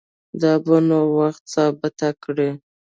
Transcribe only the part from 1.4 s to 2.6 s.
ثابته کړي